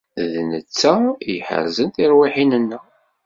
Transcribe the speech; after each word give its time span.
D 0.31 0.33
netta 0.49 0.93
i 1.07 1.31
iḥerzen 1.37 1.89
tirwiḥin-nneɣ. 1.95 2.83